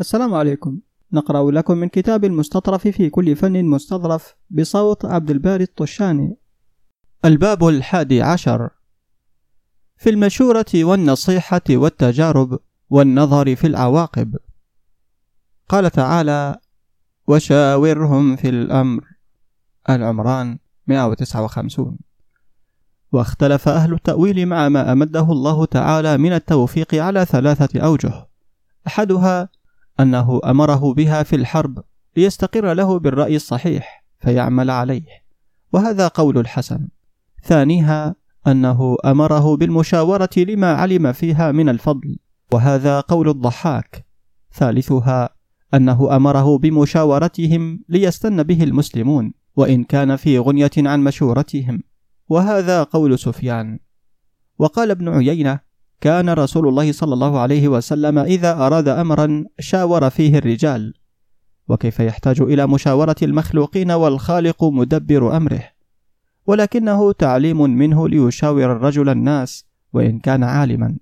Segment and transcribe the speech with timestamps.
[0.00, 0.78] السلام عليكم.
[1.12, 6.36] نقرأ لكم من كتاب المستطرف في كل فن مستظرف بصوت عبد الباري الطشاني.
[7.24, 8.70] الباب الحادي عشر.
[9.96, 12.58] في المشورة والنصيحة والتجارب
[12.90, 14.36] والنظر في العواقب.
[15.68, 16.58] قال تعالى
[17.26, 19.04] وشاورهم في الأمر
[19.90, 21.98] العمران 159
[23.12, 28.28] واختلف أهل التأويل مع ما أمده الله تعالى من التوفيق على ثلاثة أوجه.
[28.86, 29.48] أحدها
[30.00, 31.84] أنه أمره بها في الحرب
[32.16, 35.06] ليستقر له بالرأي الصحيح فيعمل عليه.
[35.72, 36.88] وهذا قول الحسن.
[37.42, 38.14] ثانيها
[38.46, 42.16] أنه أمره بالمشاورة لما علم فيها من الفضل
[42.52, 44.06] وهذا قول الضحاك.
[44.52, 45.28] ثالثها
[45.74, 51.82] أنه أمره بمشاورتهم ليستن به المسلمون وإن كان في غنية عن مشورتهم.
[52.28, 53.78] وهذا قول سفيان.
[54.58, 55.65] وقال ابن عيينة
[56.00, 60.94] كان رسول الله صلى الله عليه وسلم إذا أراد أمرا شاور فيه الرجال.
[61.68, 65.62] وكيف يحتاج إلى مشاورة المخلوقين والخالق مدبر أمره.
[66.46, 70.96] ولكنه تعليم منه ليشاور الرجل الناس وإن كان عالما.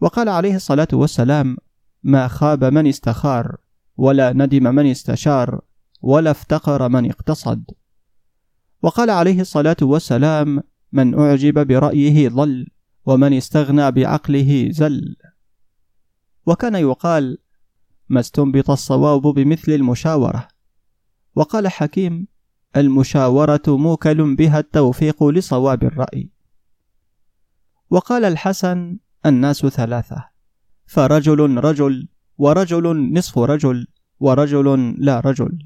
[0.00, 1.56] وقال عليه الصلاة والسلام
[2.02, 3.56] ما خاب من استخار
[3.96, 5.60] ولا ندم من استشار
[6.02, 7.64] ولا افتقر من اقتصد.
[8.82, 12.66] وقال عليه الصلاة والسلام من أعجب برأيه ضل.
[13.06, 15.16] ومن استغنى بعقله زل.
[16.46, 17.38] وكان يقال
[18.08, 20.48] ما استنبط الصواب بمثل المشاورة.
[21.34, 22.26] وقال حكيم
[22.76, 26.30] المشاورة موكل بها التوفيق لصواب الرأي.
[27.90, 30.24] وقال الحسن الناس ثلاثة
[30.86, 32.08] فرجل رجل
[32.38, 33.86] ورجل نصف رجل
[34.20, 35.58] ورجل لا رجل.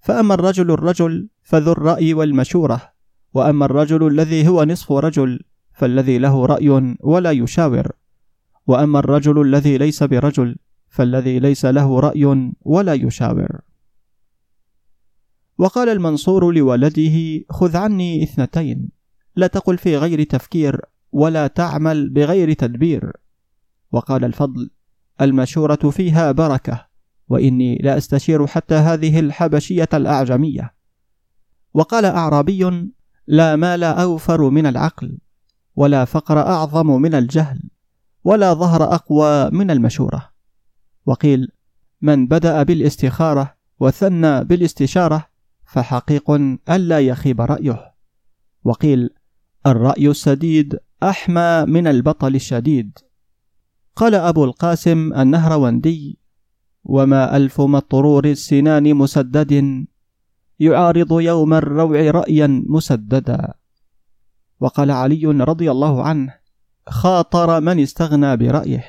[0.00, 2.92] فأما الرجل الرجل فذو الرأي والمشورة
[3.34, 5.40] وأما الرجل الذي هو نصف رجل
[5.74, 7.92] فالذي له رأي ولا يشاور.
[8.66, 10.56] وأما الرجل الذي ليس برجل
[10.88, 13.60] فالذي ليس له رأي ولا يشاور.
[15.58, 18.88] وقال المنصور لولده خذ عني اثنتين
[19.36, 20.80] لا تقل في غير تفكير
[21.12, 23.12] ولا تعمل بغير تدبير.
[23.92, 24.70] وقال الفضل
[25.20, 26.86] المشورة فيها بركة
[27.28, 30.74] وإني لا أستشير حتى هذه الحبشية الأعجمية.
[31.74, 32.90] وقال أعرابي
[33.26, 35.18] لا مال أوفر من العقل.
[35.76, 37.62] ولا فقر أعظم من الجهل
[38.24, 40.30] ولا ظهر أقوى من المشورة.
[41.06, 41.48] وقيل
[42.02, 45.26] من بدأ بالاستخارة وثنى بالاستشارة
[45.66, 46.30] فحقيق
[46.70, 47.94] ألا يخيب رأيه.
[48.64, 49.10] وقيل
[49.66, 52.98] الرأي السديد أحمى من البطل الشديد.
[53.96, 56.18] قال أبو القاسم النهروندي
[56.84, 59.84] وما ألف مطرور السنان مسدد
[60.60, 63.54] يعارض يوم الروع رأيا مسددا.
[64.60, 66.34] وقال علي رضي الله عنه
[66.88, 68.84] خاطر من استغنى برأيه.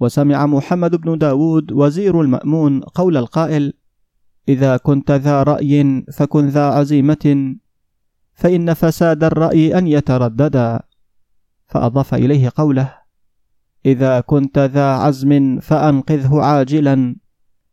[0.00, 3.72] وسمع محمد بن داود وزير المأمون قول القائل
[4.48, 7.56] إذا كنت ذا رأي فكن ذا عزيمة
[8.34, 10.80] فإن فساد الرأي أن يترددا
[11.66, 12.94] فأضاف إليه قوله
[13.86, 17.16] إذا كنت ذا عزم فأنقذه عاجلا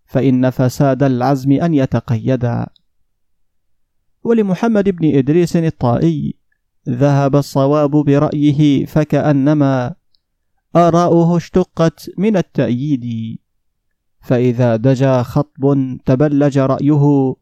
[0.05, 2.67] فإن فساد العزم أن يتقيدا
[4.23, 6.40] ولمحمد بن إدريس الطائي
[6.89, 9.95] ذهب الصواب برأيه فكأنما
[10.75, 13.37] آراؤه اشتقت من التأييد.
[14.21, 17.35] فإذا دجا خطب تبلج رأيه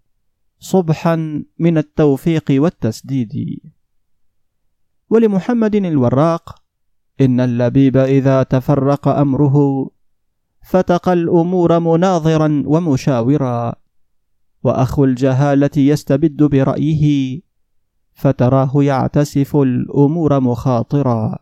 [0.60, 3.60] صبحا من التوفيق والتسديد.
[5.10, 6.56] ولمحمد الوراق
[7.22, 9.90] إن اللبيب إذا تفرق أمره
[10.70, 13.76] فتقى الأمور مناظرا ومشاورا.
[14.64, 17.42] وأخو الجهالة يستبد برأيه
[18.20, 21.40] فتراه يعتسف الأمور مخاطرا.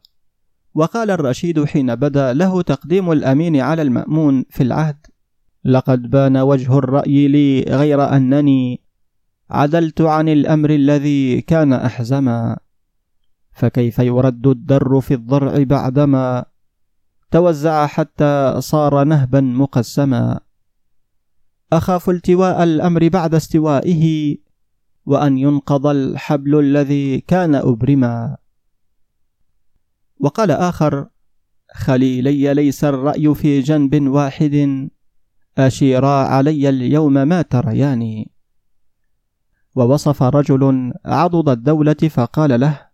[0.75, 4.97] وقال الرشيد حين بدا له تقديم الأمين على المأمون في العهد.
[5.65, 8.81] لقد بان وجه الرأي لي غير أنني
[9.49, 12.57] عدلت عن الأمر الذي كان أحزما.
[13.53, 16.45] فكيف يرد الدر في الضرع بعدما
[17.31, 20.39] توزع حتى صار نهبا مقسما؟
[21.73, 24.37] أخاف التواء الأمر بعد استوائه.
[25.07, 28.37] وأن ينقض الحبل الذي كان أبرما.
[30.19, 31.07] وقال آخر
[31.75, 34.89] خليلي ليس الرأي في جنب واحد
[35.57, 38.25] أشيرا علي اليوم ما تريان
[39.75, 42.87] ووصف رجل عضد الدولة فقال له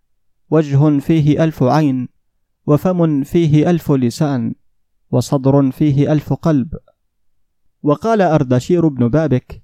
[0.50, 2.10] وجه فيه ألف عين
[2.68, 4.56] وفم فيه ألف لسان
[5.12, 6.74] وصدر فيه ألف قلب.
[7.83, 9.62] وقال أردشير بن بابك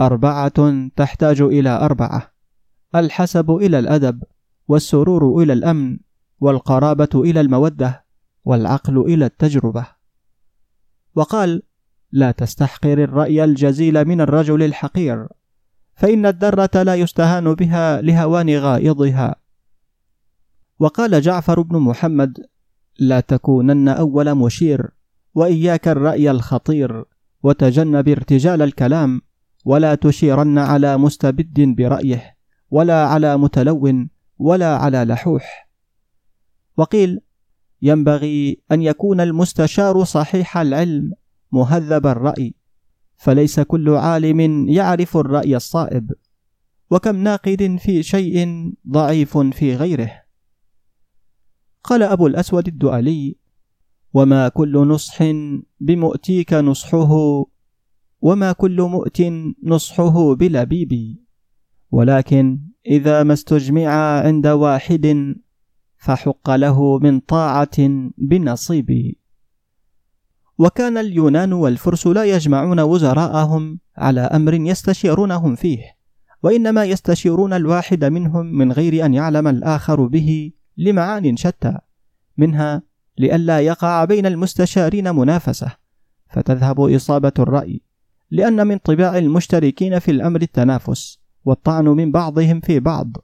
[0.00, 2.32] أربعة تحتاج إلى أربعة.
[2.94, 4.22] الحسب إلى الأدب
[4.68, 5.98] والسرور إلى الأمن
[6.40, 8.04] والقرابة إلى المودة
[8.44, 9.86] والعقل إلى التجربة.
[11.14, 11.62] وقال
[12.12, 15.28] لا تستحقر الرأي الجزيل من الرجل الحقير
[15.94, 19.36] فإن الذرة لا يستهان بها لهوان غائضها.
[20.78, 22.46] وقال جعفر بن محمد
[22.98, 24.90] لا تكونن أول مشير
[25.34, 27.04] وإياك الرأي الخطير
[27.42, 29.22] وتجنب ارتجال الكلام
[29.66, 32.36] ولا تشيرن على مستبد برأيه
[32.70, 35.70] ولا على متلون ولا على لحوح.
[36.76, 37.20] وقيل
[37.82, 41.12] ينبغي أن يكون المستشار صحيح العلم
[41.52, 42.54] مهذب الرأي
[43.16, 46.12] فليس كل عالم يعرف الرأي الصائب.
[46.90, 50.22] وكم ناقد في شيء ضعيف في غيره.
[51.84, 53.36] قال أبو الأسود الدؤلي
[54.14, 55.24] وما كل نصح
[55.80, 57.44] بمؤتيك نصحه
[58.20, 59.22] وما كل مؤت
[59.64, 61.18] نصحه بلبيب.
[61.90, 65.34] ولكن إذا ما استجمع عند واحد
[65.96, 67.78] فحق له من طاعة
[68.18, 69.16] بنصيب.
[70.58, 75.96] وكان اليونان والفرس لا يجمعون وزراءهم على أمر يستشيرونهم فيه
[76.42, 81.78] وإنما يستشيرون الواحد منهم من غير أن يعلم الآخر به لمعان شتى
[82.38, 82.82] منها
[83.18, 85.76] لئلا يقع بين المستشارين منافسة
[86.30, 87.85] فتذهب إصابة الرأي.
[88.30, 93.16] لأن من طباع المشتركين في الأمر التنافس والطعن من بعضهم في بعض.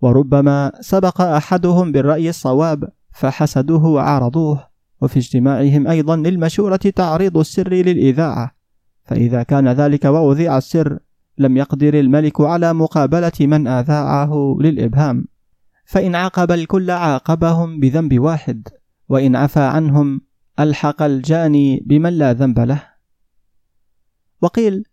[0.00, 4.66] وربما سبق أحدهم بالرأي الصواب فحسدوه وعارضوه
[5.00, 8.50] وفي اجتماعهم أيضا للمشورة تعريض السر للإذاعة.
[9.04, 10.98] فإذا كان ذلك وأذيع السر
[11.38, 15.24] لم يقدر الملك على مقابلة من أذاعه للإبهام.
[15.84, 18.68] فإن عاقب الكل عاقبهم بذنب واحد
[19.08, 20.20] وإن عفى عنهم
[20.60, 22.89] ألحق الجاني بمن لا ذنب له.
[24.40, 24.84] وقيل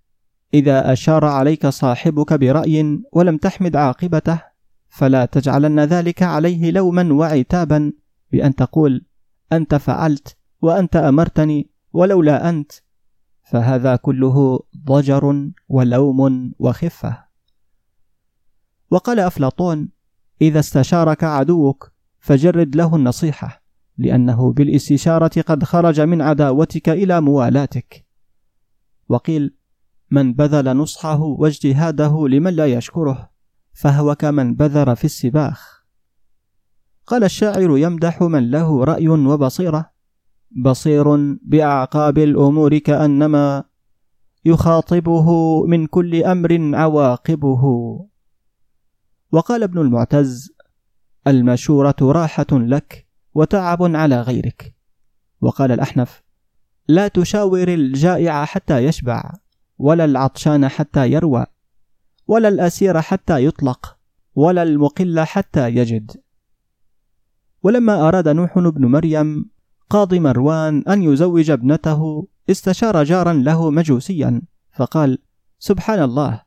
[0.53, 4.41] إذا أشار عليك صاحبك برأي ولم تحمد عاقبته
[4.89, 7.94] فلا تجعلن ذلك عليه لوما وعتابا
[8.31, 9.05] بأن تقول
[9.51, 12.71] أنت فعلت وأنت أمرتني ولولا أنت
[13.44, 17.23] فهذا كله ضجر ولوم وخفة.
[18.91, 19.89] وقال أفلاطون
[20.41, 23.63] إذا استشارك عدوك فجرد له النصيحة
[23.97, 28.06] لأنه بالاستشارة قد خرج من عداوتك إلى موالاتك.
[29.09, 29.56] وقيل
[30.12, 33.30] من بذل نصحه واجتهاده لمن لا يشكره
[33.74, 35.83] فهو كمن بذر في السباخ.
[37.06, 39.92] قال الشاعر يمدح من له رأي وبصيرة
[40.51, 43.63] بصير بأعقاب الأمور كأنما
[44.45, 45.27] يخاطبه
[45.65, 47.63] من كل أمر عواقبه.
[49.31, 50.51] وقال ابن المعتز
[51.27, 54.75] المشورة راحة لك وتعب على غيرك.
[55.42, 56.26] وقال الأحنف
[56.88, 59.34] لا تشاور الجائع حتى يشبع
[59.78, 61.45] ولا العطشان حتى يروى
[62.28, 63.98] ولا الأسير حتى يطلق
[64.36, 66.12] ولا المقل حتى يجد.
[67.63, 69.50] ولما أراد نوح بن مريم
[69.89, 74.42] قاضي مروان أن يزوج ابنته استشار جارا له مجوسيا
[74.72, 75.18] فقال
[75.60, 76.42] سبحان الله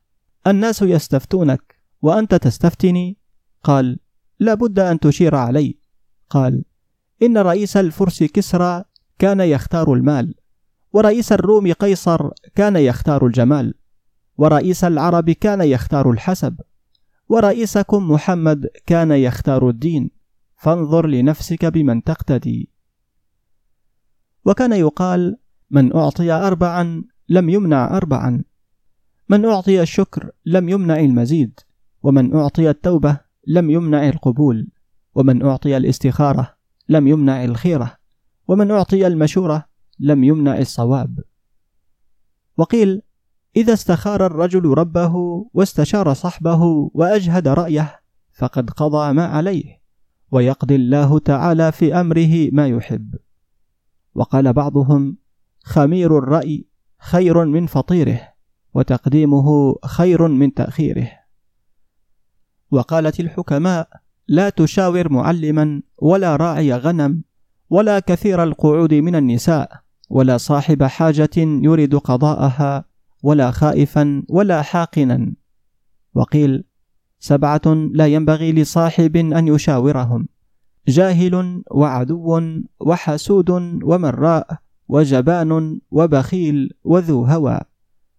[0.46, 3.16] الناس يستفتونك وأنت تستفتني؟
[3.62, 3.98] قال
[4.38, 5.78] لا بد أن تشير علي.
[6.30, 6.64] قال
[7.22, 8.84] إن رئيس الفرس كسرى
[9.20, 10.34] كان يختار المال.
[10.92, 13.74] ورئيس الروم قيصر كان يختار الجمال.
[14.38, 16.60] ورئيس العرب كان يختار الحسب.
[17.28, 20.10] ورئيسكم محمد كان يختار الدين.
[20.56, 22.70] فانظر لنفسك بمن تقتدي.
[24.44, 25.36] وكان يقال
[25.70, 28.44] من أعطي أربعا لم يمنع أربعا.
[29.28, 31.60] من أعطي الشكر لم يمنع المزيد.
[32.02, 34.68] ومن أعطي التوبة لم يمنع القبول.
[35.14, 36.54] ومن أعطي الاستخارة
[36.88, 37.99] لم يمنع الخيرة.
[38.50, 39.64] ومن أعطي المشورة
[39.98, 41.20] لم يمنع الصواب.
[42.56, 43.02] وقيل
[43.56, 45.14] إذا استخار الرجل ربه
[45.54, 48.00] واستشار صحبه وأجهد رأيه
[48.32, 49.80] فقد قضى ما عليه
[50.30, 53.14] ويقضي الله تعالى في أمره ما يحب.
[54.14, 55.16] وقال بعضهم
[55.62, 56.66] خمير الرأي
[56.98, 58.20] خير من فطيره
[58.74, 61.10] وتقديمه خير من تأخيره.
[62.70, 63.88] وقالت الحكماء
[64.28, 67.29] لا تشاور معلما ولا راعي غنم
[67.70, 72.84] ولا كثير القعود من النساء ولا صاحب حاجة يريد قضاءها
[73.22, 75.32] ولا خائفا ولا حاقنا.
[76.14, 76.64] وقيل
[77.18, 77.62] سبعة
[77.92, 80.28] لا ينبغي لصاحب أن يشاورهم
[80.88, 82.40] جاهل وعدو
[82.80, 83.50] وحسود
[83.82, 84.58] ومراء
[84.88, 87.60] وجبان وبخيل وذو هوى.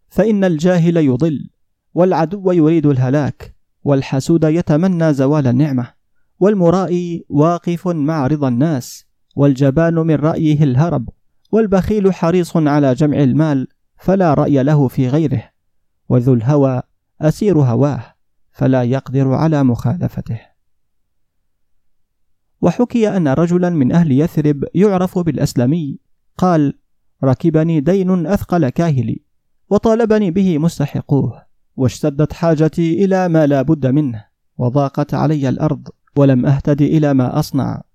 [0.09, 1.49] فإن الجاهل يضل
[1.93, 5.93] والعدو يريد الهلاك والحسود يتمنى زوال النعمة
[6.39, 9.10] والمرائي واقف مع رضا الناس.
[9.41, 11.09] والجبان من رأيه الهرب
[11.51, 13.67] والبخيل حريص على جمع المال
[13.97, 15.49] فلا رأي له في غيره
[16.09, 16.81] وذو الهوى
[17.21, 18.03] أسير هواه
[18.51, 20.39] فلا يقدر على مخالفته.
[22.61, 25.99] وحكي أن رجلا من أهل يثرب يعرف بالأسلمي
[26.37, 26.79] قال
[27.23, 29.21] ركبني دين أثقل كاهلي
[29.69, 31.45] وطالبني به مستحقوه
[31.75, 34.25] واشتدت حاجتي إلى ما لا بد منه
[34.57, 37.90] وضاقت علي الأرض ولم أهتد إلى ما أصنع.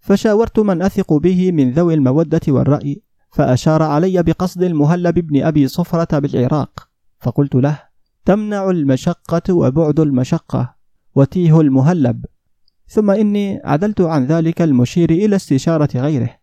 [0.00, 6.18] فشاورت من أثق به من ذوي المودة والرأي فأشار علي بقصد المهلب بن أبي صفرة
[6.18, 6.88] بالعراق
[7.18, 7.82] فقلت له
[8.24, 10.74] تمنع المشقة وبعد المشقة
[11.14, 12.24] وتيه المهلب.
[12.86, 16.36] ثم إني عدلت عن ذلك المشير إلى استشارة غيره.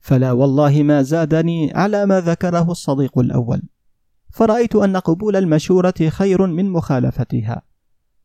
[0.00, 3.62] فلا والله ما زادني على ما ذكره الصديق الأول.
[4.30, 7.62] فرأيت أن قبول المشورة خير من مخالفتها.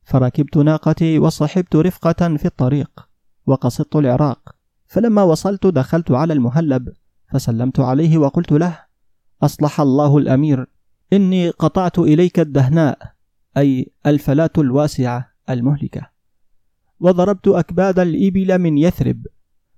[0.04, 3.10] فركبت ناقتي وصحبت رفقة في الطريق
[3.46, 4.55] وقصدت العراق.
[4.88, 6.94] فلما وصلت دخلت على المهلب
[7.32, 8.80] فسلمت عليه وقلت له
[9.44, 10.66] أصلح الله الأمير
[11.14, 13.16] إني قطعت إليك الدهناء
[13.58, 16.10] أي الفلاة الواسعة المهلكة.
[17.00, 19.28] وضربت أكباد الإبل من يثرب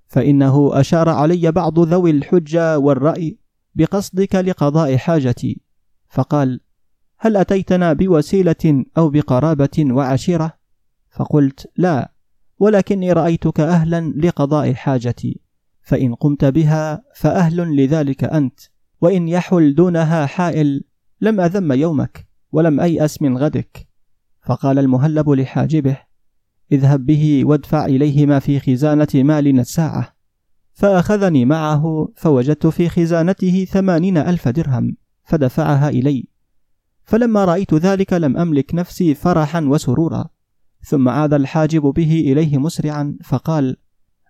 [0.08, 3.38] فإنه أشار علي بعض ذوي الحجة والرأي
[3.76, 5.62] بقصدك لقضاء حاجتي.
[6.10, 6.60] فقال
[7.18, 10.54] هل أتيتنا بوسيلة أو بقرابة وعشيرة؟
[11.12, 12.12] فقلت لا.
[12.60, 15.40] ولكني رأيتك أهلا لقضاء حاجتي
[15.82, 18.60] فإن قمت بها فأهل لذلك أنت
[19.02, 20.84] وإن يحل دونها حائل
[21.22, 23.88] لم أذم يومك ولم أيأس من غدك.
[24.42, 25.98] فقال المهلب لحاجبه
[26.72, 30.16] اذهب به وادفع إليه ما في خزانة مالنا الساعة
[30.74, 36.28] فأخذني معه فوجدت في خزانته ثمانين ألف درهم فدفعها إلي.
[37.04, 40.30] فلما رأيت ذلك لم أملك نفسي فرحا وسرورا.
[40.88, 43.78] ثم عاد الحاجب به إليه مسرعا فقال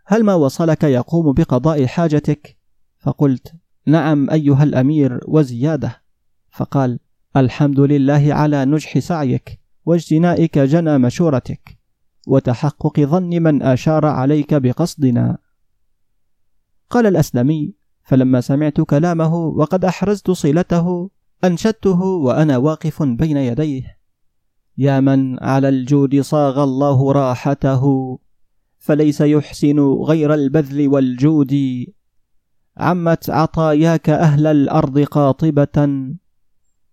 [0.05, 2.57] هل ما وصلك يقوم بقضاء حاجتك؟
[2.99, 3.53] فقلت
[3.85, 6.01] نعم أيها الأمير وزيادة.
[6.49, 6.99] فقال
[7.35, 11.77] الحمد لله على نجح سعيك واجتنائك جنى مشورتك
[12.27, 15.37] وتحقق ظن من أشار عليك بقصدنا.
[16.89, 17.73] قال الأسلمي
[18.03, 21.09] فلما سمعت كلامه وقد أحرزت صلته
[21.43, 23.96] أنشدته وأنا واقف بين يديه.
[24.77, 27.83] يا من على الجود صاغ الله راحته
[28.77, 31.55] فليس يحسن غير البذل والجود.
[32.77, 36.07] عمت عطاياك أهل الأرض قاطبة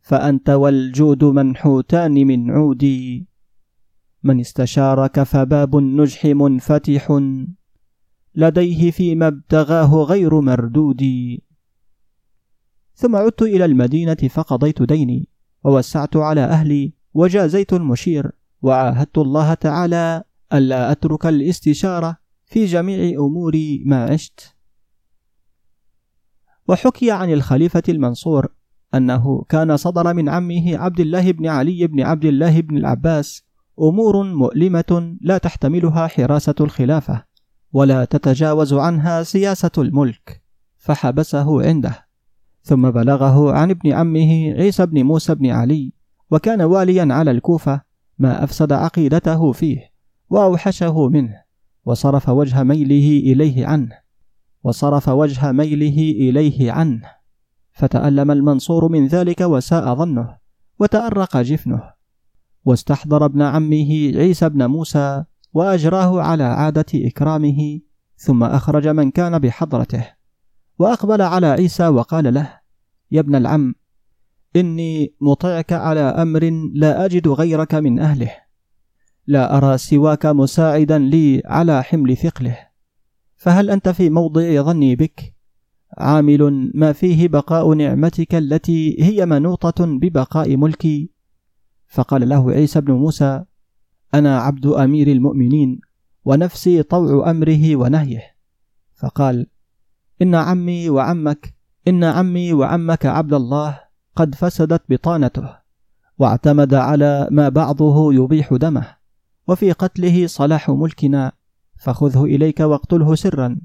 [0.01, 3.27] فأنت والجود منحوتان من عودي
[4.23, 7.21] من استشارك فباب النجح منفتح
[8.35, 11.05] لديه فيما ابتغاه غير مردود.
[12.95, 15.29] ثم عدت إلى المدينة فقضيت ديني
[15.65, 18.31] ووسعت على أهلي وجازيت المشير
[18.63, 24.55] وعاهدت الله تعالى ألا أترك الاستشارة في جميع أموري ما عشت.
[26.69, 28.49] وحكي عن الخليفة المنصور
[28.95, 33.45] أنه كان صدر من عمه عبد الله بن علي بن عبد الله بن العباس
[33.81, 37.25] أمور مؤلمة لا تحتملها حراسة الخلافة
[37.73, 40.43] ولا تتجاوز عنها سياسة الملك
[40.77, 42.07] فحبسه عنده.
[42.63, 45.93] ثم بلغه عن ابن عمه عيسى بن موسى بن علي
[46.31, 47.81] وكان واليا على الكوفة
[48.19, 49.91] ما أفسد عقيدته فيه
[50.31, 51.43] وأوحشه منه
[51.85, 54.05] وصرف وجه ميله إليه عنه
[54.65, 57.11] وصرف وجه ميله إليه عنه.
[57.73, 60.37] فتألم المنصور من ذلك وساء ظنه
[60.79, 61.83] وتأرق جفنه.
[62.65, 67.81] واستحضر ابن عمه عيسى بن موسى وأجراه على عادة إكرامه
[68.17, 70.07] ثم أخرج من كان بحضرته.
[70.79, 72.61] وأقبل على عيسى وقال له
[73.11, 73.75] يا ابن العم
[74.57, 78.31] إني مطعك على أمر لا أجد غيرك من أهله.
[79.27, 82.59] لا أرى سواك مساعدا لي على حمل ثقله.
[83.37, 85.35] فهل أنت في موضع ظني بك؟
[85.99, 91.11] عامل ما فيه بقاء نعمتك التي هي منوطة ببقاء ملكي.
[91.87, 93.45] فقال له عيسى بن موسى
[94.15, 95.81] أنا عبد أمير المؤمنين
[96.25, 98.23] ونفسي طوع أمره ونهيه.
[98.95, 99.47] فقال
[100.23, 101.55] إن عمي وعمك
[101.89, 103.84] إن عمي وعمك عبد الله
[104.17, 105.57] قد فسدت بطانته
[106.19, 108.97] واعتمد على ما بعضه يبيح دمه
[109.49, 111.33] وفي قتله صلاح ملكنا
[111.79, 113.61] فخذه إليك واقتله سرا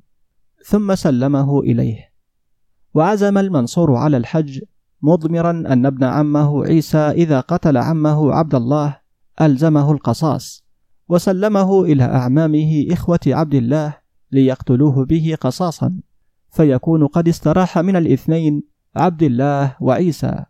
[0.65, 2.09] ثم سلمه إليه.
[2.93, 4.61] وعزم المنصور على الحج
[5.01, 8.97] مضمرا أن ابن عمه عيسى إذا قتل عمه عبد الله
[9.41, 10.63] ألزمه القصاص
[11.09, 13.97] وسلمه إلى أعمامه إخوة عبد الله
[14.31, 15.99] ليقتلوه به قصاصا
[16.51, 18.63] فيكون قد استراح من الاثنين
[18.99, 20.45] عبد الله وعيسى.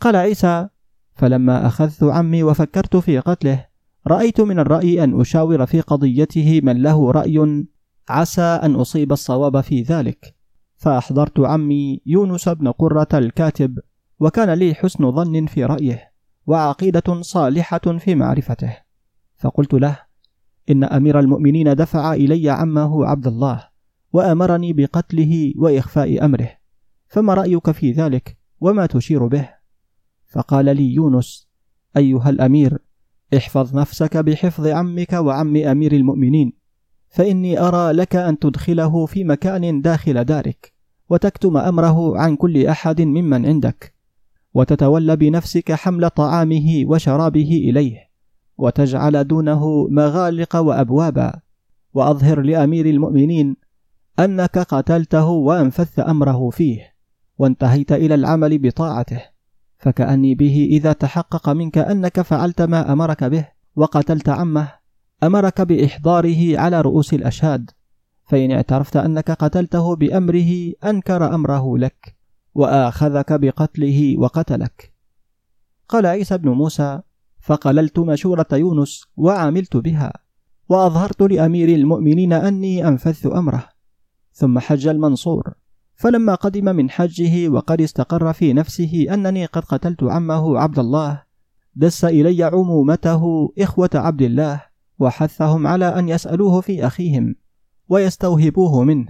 [0.00, 0.68] قال عيسى
[1.14, 3.66] فلما أخذت عمي وفكرت في قتله
[4.06, 7.66] رأيت من الرأي أن أشاور في قضيته من له رأي
[8.08, 10.34] عسى أن أصيب الصواب في ذلك.
[10.76, 13.78] فأحضرت عمي يونس بن قرة الكاتب
[14.20, 16.12] وكان لي حسن ظن في رأيه
[16.46, 18.76] وعقيدة صالحة في معرفته.
[19.36, 19.98] فقلت له
[20.70, 23.68] إن أمير المؤمنين دفع إلي عمه عبد الله
[24.12, 26.61] وأمرني بقتله وإخفاء أمره.
[27.12, 29.48] فما رأيك في ذلك؟ وما تشير به؟
[30.26, 31.48] فقال لي يونس
[31.96, 32.78] أيها الأمير
[33.36, 36.52] احفظ نفسك بحفظ عمك وعم أمير المؤمنين
[37.08, 40.72] فإني أرى لك أن تدخله في مكان داخل دارك
[41.08, 43.94] وتكتم أمره عن كل أحد ممن عندك
[44.54, 47.98] وتتولى بنفسك حمل طعامه وشرابه إليه
[48.58, 51.32] وتجعل دونه مغالق وأبوابا
[51.94, 53.56] وأظهر لأمير المؤمنين
[54.18, 56.91] أنك قتلته وأنفذت أمره فيه.
[57.42, 59.22] وانتهيت إلى العمل بطاعته
[59.78, 64.72] فكأني به إذا تحقق منك أنك فعلت ما أمرك به وقتلت عمه
[65.22, 67.70] أمرك بإحضاره على رؤوس الأشهاد
[68.24, 72.16] فإن اعترفت أنك قتلته بأمره أنكر أمره لك
[72.54, 74.94] وآخذك بقتله وقتلك.
[75.88, 77.00] قال عيسى بن موسى
[77.40, 80.12] فقللت مشورة يونس وعملت بها
[80.68, 83.68] وأظهرت لأمير المؤمنين أني أنفذت أمره
[84.32, 85.54] ثم حج المنصور
[86.02, 91.22] فلما قدم من حجه وقد استقر في نفسه أنني قد قتلت عمه عبد الله
[91.74, 94.62] دس إلي عمومته إخوة عبد الله
[94.98, 97.34] وحثهم على أن يسألوه في أخيهم
[97.88, 99.06] ويستوهبوه منه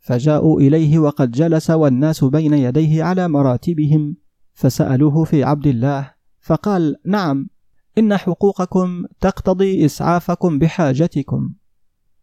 [0.00, 4.16] فجاءوا إليه وقد جلس والناس بين يديه على مراتبهم
[4.54, 6.10] فسألوه في عبد الله
[6.40, 7.48] فقال نعم
[7.98, 11.50] إن حقوقكم تقتضي إسعافكم بحاجتكم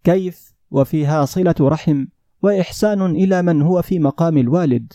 [0.04, 2.06] كيف وفيها صلة رحم
[2.42, 4.94] وإحسان إلى من هو في مقام الوالد.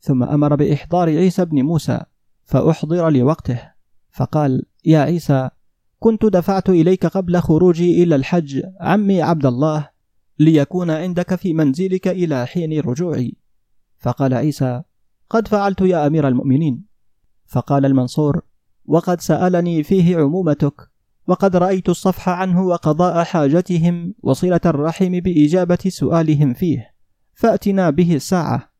[0.00, 2.00] ثم أمر بإحضار عيسى بن موسى
[2.44, 3.60] فأحضر لوقته.
[4.10, 5.50] فقال يا عيسى
[5.98, 9.88] كنت دفعت إليك قبل خروجي إلى الحج عمي عبد الله
[10.38, 13.36] ليكون عندك في منزلك إلى حين رجوعي.
[13.98, 14.82] فقال عيسى
[15.30, 16.84] قد فعلت يا أمير المؤمنين.
[17.46, 18.40] فقال المنصور
[18.86, 20.93] وقد سألني فيه عمومتك
[21.26, 26.94] وقد رأيت الصفح عنه وقضاء حاجتهم وصلة الرحم بإجابة سؤالهم فيه
[27.34, 28.72] فأتنا به الساعة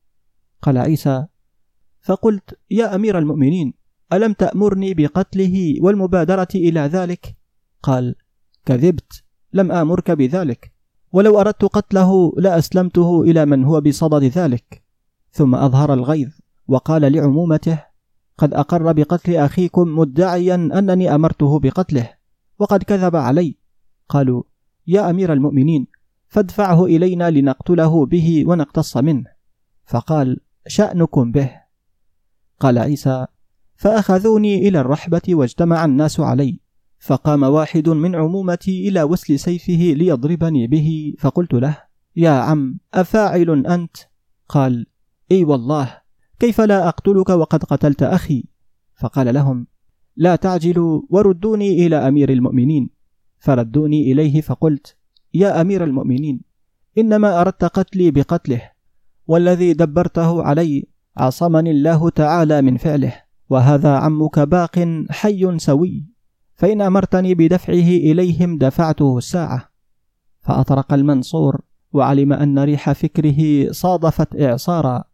[0.62, 1.26] قال عيسى
[2.00, 3.74] فقلت يا أمير المؤمنين
[4.12, 7.36] ألم تأمرني بقتله والمبادرة إلى ذلك؟
[7.82, 8.14] قال:
[8.66, 10.72] كذبت، لم آمرك بذلك،
[11.12, 14.82] ولو أردت قتله لأسلمته إلى من هو بصدد ذلك.
[15.30, 16.28] ثم أظهر الغيظ،
[16.68, 17.84] وقال لعمومته:
[18.38, 22.10] قد أقر بقتل أخيكم مدعيا أنني أمرته بقتله،
[22.58, 23.56] وقد كذب علي.
[24.08, 24.42] قالوا:
[24.86, 25.86] يا أمير المؤمنين،
[26.28, 29.26] فادفعه إلينا لنقتله به ونقتص منه.
[29.84, 31.50] فقال: شأنكم به.
[32.60, 33.26] قال عيسى:
[33.76, 36.60] فأخذوني إلى الرحبة واجتمع الناس علي
[36.98, 41.78] فقام واحد من عمومتي إلى وسل سيفه ليضربني به فقلت له
[42.16, 43.96] يا عم أفاعل أنت؟
[44.48, 44.86] قال
[45.32, 46.00] إي والله
[46.38, 48.44] كيف لا أقتلك وقد قتلت أخي
[48.96, 49.66] فقال لهم
[50.16, 52.90] لا تعجلوا وردوني إلى أمير المؤمنين.
[53.38, 54.96] فردوني إليه فقلت
[55.34, 56.40] يا أمير المؤمنين
[56.98, 58.70] إنما أردت قتلي بقتله
[59.26, 63.14] والذي دبرته علي عصمني الله تعالى من فعله
[63.50, 66.04] وهذا عمك باق حي سوي.
[66.54, 69.68] فإن أمرتني بدفعه إليهم دفعته الساعة.
[70.40, 71.60] فأطرق المنصور
[71.92, 75.04] وعلم أن ريح فكره صادفت إعصارا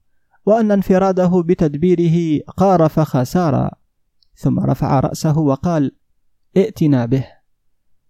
[0.46, 3.70] وأن انفراده بتدبيره قارف خسارا.
[4.40, 5.92] ثم رفع رأسه وقال
[6.56, 7.24] ائتنا به.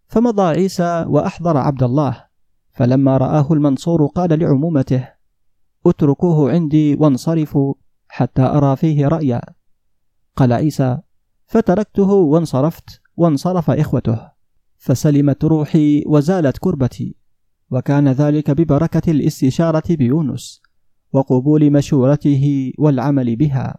[0.07, 2.25] فمضى عيسى وأحضر عبد الله
[2.71, 5.09] فلما رآه المنصور قال لعمومته
[5.87, 7.75] اتركوه عندي وانصرفوا
[8.09, 9.41] حتى أرى فيه رأيا.
[10.37, 10.99] قال عيسى
[11.47, 14.31] فتركته وانصرفت وانصرف إخوته
[14.79, 17.17] فسلمت روحي وزالت كربتي
[17.71, 20.63] وكان ذلك ببركة الاستشارة بيونس
[21.13, 23.79] وقبول مشورته والعمل بها.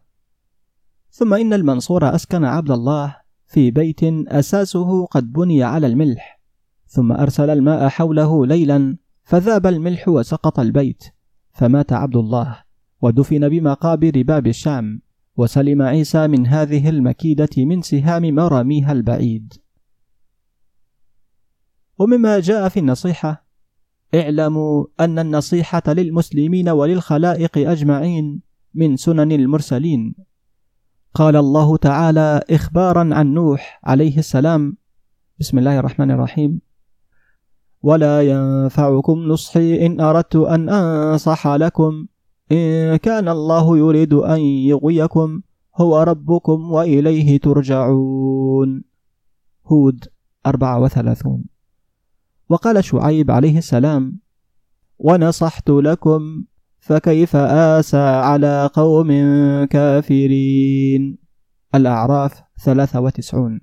[1.11, 3.15] ثم إن المنصور أسكن عبد الله
[3.47, 6.41] في بيت أساسه قد بني على الملح
[6.87, 11.03] ثم أرسل الماء حوله ليلا فذاب الملح وسقط البيت
[11.51, 12.63] فمات عبد الله
[13.01, 15.01] ودفن بمقابر باب الشام
[15.37, 19.53] وسلم عيسى من هذه المكيدة من سهام مراميها البعيد.
[21.99, 23.45] ومما جاء في النصيحة
[24.15, 28.41] اعلموا أن النصيحة للمسلمين وللخلائق أجمعين
[28.73, 30.15] من سنن المرسلين.
[31.13, 34.77] قال الله تعالى إخبارا عن نوح عليه السلام.
[35.39, 36.61] بسم الله الرحمن الرحيم.
[37.83, 42.05] ولا ينفعكم نصحي إن أردت أن أنصح لكم.
[42.51, 45.41] إن كان الله يريد أن يغويكم
[45.75, 48.83] هو ربكم وإليه ترجعون.
[49.65, 50.05] هود
[50.45, 51.43] 34
[52.49, 54.19] وقال شعيب عليه السلام
[54.99, 56.43] ونصحت لكم
[56.81, 59.07] فكيف آسى على قوم
[59.65, 61.17] كافرين؟
[61.75, 63.61] الأعراف 93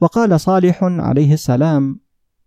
[0.00, 2.00] وقال صالح عليه السلام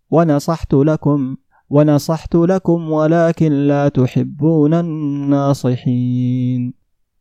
[0.10, 1.36] ونصحت لكم
[1.70, 6.74] ونصحت لكم ولكن لا تحبون الناصحين.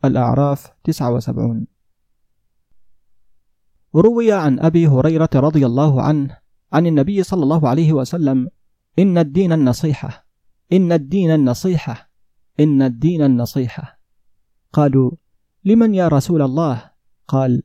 [0.04, 1.66] الأعراف 79
[3.94, 6.38] روي عن أبي هريرة رضي الله عنه
[6.72, 8.48] عن النبي صلى الله عليه وسلم
[8.98, 10.26] إن الدين النصيحة
[10.72, 12.03] إن الدين النصيحة.
[12.60, 13.98] إن الدين النصيحة.
[14.72, 15.10] قالوا
[15.64, 16.90] لمن يا رسول الله؟
[17.28, 17.62] قال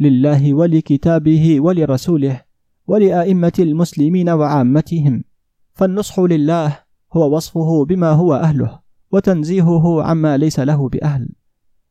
[0.00, 2.42] لله ولكتابه ولرسوله
[2.86, 5.24] ولأئمة المسلمين وعامتهم.
[5.74, 6.78] فالنصح لله
[7.12, 8.80] هو وصفه بما هو أهله
[9.12, 11.28] وتنزيهه عما ليس له بأهل.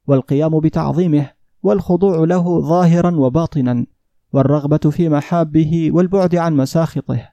[0.07, 1.31] والقيام بتعظيمه
[1.63, 3.85] والخضوع له ظاهرا وباطنا
[4.33, 7.29] والرغبة في محابه والبعد عن مساخطه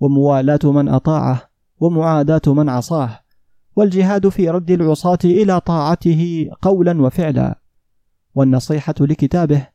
[0.00, 1.50] وموالاة من أطاعه
[1.80, 3.20] ومعاداة من عصاه.
[3.78, 7.60] والجهاد في رد العصاة إلى طاعته قولا وفعلا
[8.34, 9.66] والنصيحة لكتابه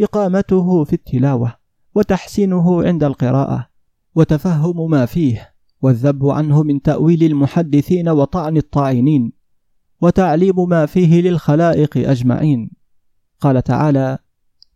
[0.00, 1.54] إقامته في التلاوة
[1.94, 3.68] وتحسينه عند القراءة
[4.14, 9.32] وتفهم ما فيه والذب عنه من تأويل المحدثين وطعن الطاعنين
[10.00, 12.70] وتعليم ما فيه للخلائق أجمعين.
[13.40, 14.18] قال تعالى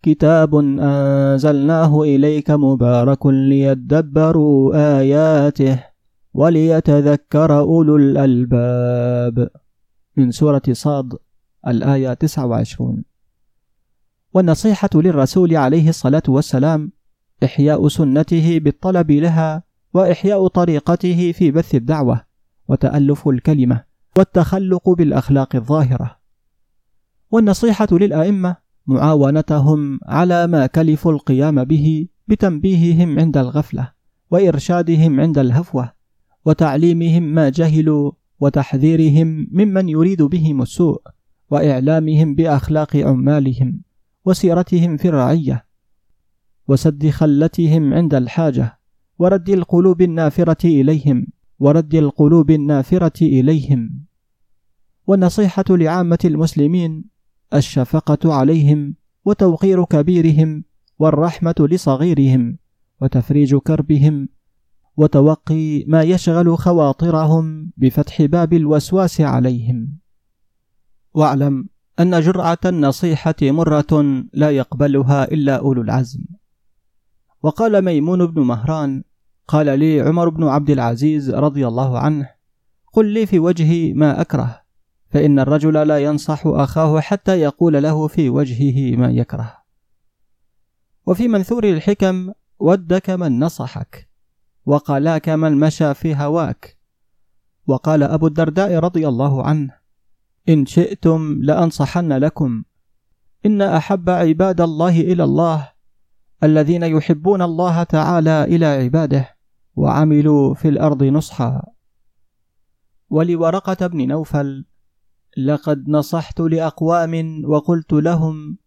[0.02, 5.87] كتاب أنزلناه إليك مبارك ليدبروا آياته.
[6.34, 9.48] وليتذكر أولو الألباب.
[10.16, 11.14] من سورة صاد
[11.66, 13.04] الآية 29
[14.34, 16.92] والنصيحة للرسول عليه الصلاة والسلام
[17.44, 19.62] إحياء سنته بالطلب لها
[19.94, 22.24] وإحياء طريقته في بث الدعوة
[22.68, 23.84] وتألف الكلمة
[24.16, 26.18] والتخلق بالأخلاق الظاهرة.
[27.30, 33.92] والنصيحة للأئمة معاونتهم على ما كلفوا القيام به بتنبيههم عند الغفلة
[34.30, 35.97] وإرشادهم عند الهفوة
[36.44, 41.02] وتعليمهم ما جهلوا وتحذيرهم ممن يريد بهم السوء
[41.50, 43.80] وإعلامهم بأخلاق عمالهم
[44.24, 45.66] وسيرتهم في الرعية
[46.68, 48.78] وسد خلتهم عند الحاجة
[49.18, 51.26] ورد القلوب النافرة إليهم
[51.58, 54.04] ورد القلوب النافرة إليهم
[55.06, 57.04] والنصيحة لعامة المسلمين
[57.54, 60.64] الشفقة عليهم وتوقير كبيرهم
[60.98, 62.58] والرحمة لصغيرهم
[63.00, 64.28] وتفريج كربهم
[64.98, 69.98] وتوقي ما يشغل خواطرهم بفتح باب الوسواس عليهم.
[71.14, 71.68] واعلم
[72.00, 76.24] أن جرعة النصيحة مرة لا يقبلها إلا أولو العزم.
[77.42, 79.02] وقال ميمون بن مهران
[79.48, 82.30] قال لي عمر بن عبد العزيز رضي الله عنه
[82.92, 84.62] قل لي في وجهي ما أكره
[85.10, 89.58] فإن الرجل لا ينصح أخاه حتى يقول له في وجهه ما يكره.
[91.06, 94.07] وفي منثور الحكم ودك من نصحك.
[94.68, 96.78] وقلاك من مشى في هواك.
[97.66, 99.70] وقال أبو الدرداء رضي الله عنه
[100.48, 102.64] إن شئتم لأنصحن لكم.
[103.46, 105.72] إن أحب عباد الله إلى الله
[106.42, 109.36] الذين يحبون الله تعالى إلى عباده
[109.76, 111.62] وعملوا في الأرض نصحا.
[113.10, 114.64] ولورقة بن نوفل
[115.38, 118.58] لقد نصحت لأقوام وقلت لهم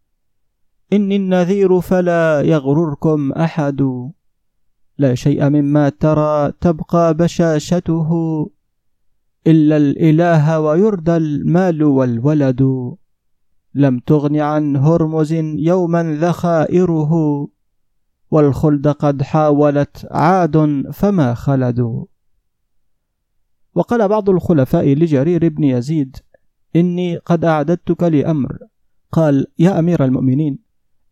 [0.94, 4.12] إني النذير فلا يغرركم أحد.
[4.98, 8.10] لا شيء مما ترى تبقى بشاشته
[9.48, 12.62] إلا الإله ويردى المال والولد.
[13.74, 17.14] لم تغن عن هرمز يوما ذخائره
[18.32, 22.06] والخلد قد حاولت عاد فما خلدوا
[23.76, 26.18] وقال بعض الخلفاء لجرير بن يزيد
[26.76, 28.58] إني قد أعددتك لأمر.
[29.12, 30.60] قال يا أمير المؤمنين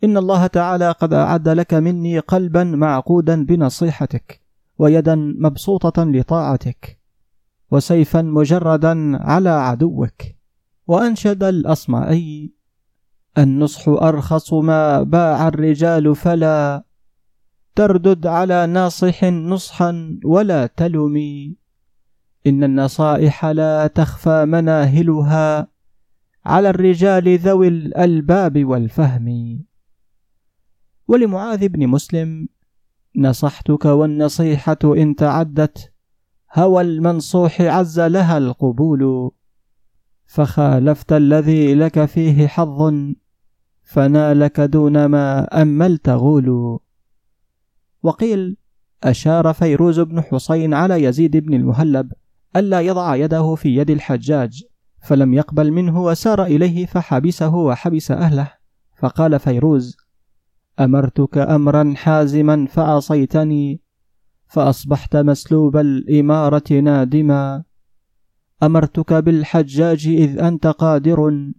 [0.04, 4.42] إن الله تعالى قد أعد لك مني قلبا معقودا بنصيحتك
[4.78, 7.00] ويدا مبسوطة لطاعتك
[7.72, 10.22] وسيفا مجردا على عدوك
[10.88, 12.54] وأنشد الأصمعي
[13.38, 16.84] النصح أرخص ما باع الرجال فلا
[17.76, 21.56] تردد على ناصح نصحا ولا تلمي
[22.48, 25.68] إن النصائح لا تخفى مناهلها
[26.46, 29.60] على الرجال ذوي الألباب والفهم.
[31.10, 32.48] ولمعاذ بن مسلم
[33.16, 35.94] نصحتك والنصيحة إن تعدت
[36.54, 39.32] هوى المنصوح عز لها القبول
[40.26, 42.94] فخالفت الذي لك فيه حظ
[43.84, 46.80] فنالك دون ما أملت غول.
[48.04, 48.58] وقيل
[49.04, 52.12] أشار فيروز بن حسين على يزيد بن المهلب
[52.56, 54.64] ألا يضع يده في يد الحجاج
[55.02, 58.52] فلم يقبل منه وسار إليه فحبسه وحبس أهله
[58.98, 60.09] فقال فيروز
[60.80, 63.82] أمرتك أمرا حازما فعصيتني
[64.48, 67.64] فأصبحت مسلوب الإمارة نادما.
[68.64, 71.52] أمرتك بالحجاج إذ أنت قادر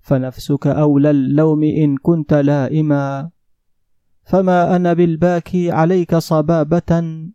[0.00, 3.30] فنفسك أولى اللوم إن كنت لائما.
[4.22, 7.28] فما أنا بالباكي عليك صبابة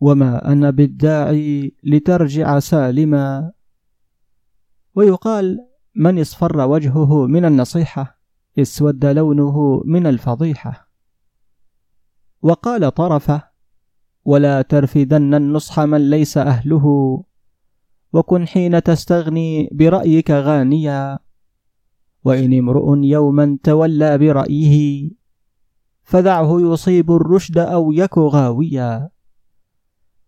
[0.00, 3.52] وما أنا بالداعي لترجع سالما.
[4.94, 5.58] ويقال
[5.96, 8.21] من اصفر وجهه من النصيحة.
[8.58, 10.88] اسود لونه من الفضيحة.
[12.42, 13.42] وقال طرفة
[14.24, 16.86] ولا ترفدن النصح من ليس أهله
[18.12, 21.18] وكن حين تستغني برأيك غانيا.
[22.24, 25.10] وإن امرؤ يوما تولى برأيه
[26.02, 29.10] فدعه يصيب الرشد أو يك غاويا.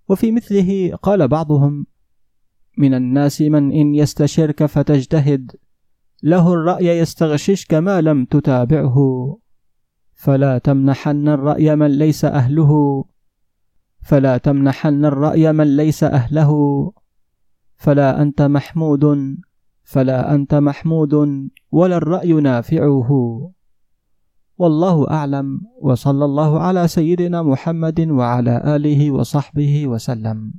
[0.08, 1.86] وفي مثله قال بعضهم
[2.78, 5.52] من الناس من إن يستشرك فتجتهد
[6.24, 8.96] له الرأي يستغششك ما لم تتابعه.
[10.14, 13.04] فلا تمنحن الرأي من ليس أهله.
[14.00, 16.52] فلا تمنحن الرأي من ليس أهله.
[17.76, 19.36] فلا أنت محمود
[19.84, 21.14] فلا أنت محمود
[21.72, 23.10] ولا الرأي نافعه.
[24.58, 30.54] والله أعلم وصلى الله على سيدنا محمد وعلى آله وصحبه وسلم.